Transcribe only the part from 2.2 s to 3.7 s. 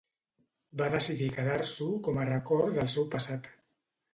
a record del seu passat.